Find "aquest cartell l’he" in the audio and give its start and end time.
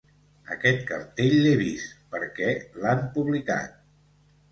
0.53-1.51